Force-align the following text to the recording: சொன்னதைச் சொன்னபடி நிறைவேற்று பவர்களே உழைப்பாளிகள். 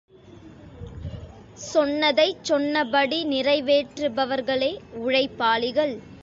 சொன்னதைச் 1.63 2.43
சொன்னபடி 2.43 3.23
நிறைவேற்று 3.25 4.09
பவர்களே 4.09 4.71
உழைப்பாளிகள். 4.93 5.93